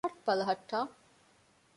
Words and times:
ހަޓް 0.05 0.19
ބަލަހައްޓާ 0.25 0.79